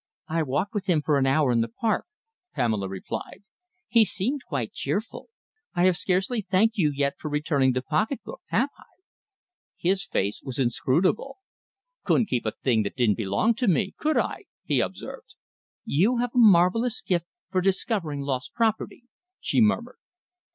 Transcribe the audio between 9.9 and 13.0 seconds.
face was inscrutable. "Couldn't keep a thing that